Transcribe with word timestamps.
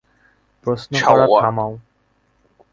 প্রশ্ন 0.65 0.91
করা 1.07 1.25
থামাও। 1.41 1.73